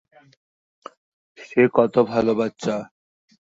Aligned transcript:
সে 1.39 1.61
কতো 1.73 1.99
ভালো 2.03 2.31
বাচ্চা। 2.35 2.75